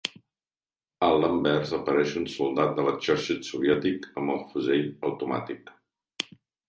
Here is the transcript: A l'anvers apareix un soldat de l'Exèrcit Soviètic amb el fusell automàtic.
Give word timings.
A 1.07 1.09
l'anvers 1.23 1.73
apareix 1.79 2.15
un 2.21 2.25
soldat 2.37 2.73
de 2.79 2.85
l'Exèrcit 2.87 3.47
Soviètic 3.51 4.09
amb 4.23 4.35
el 4.37 4.43
fusell 4.55 4.89
automàtic. 5.11 5.71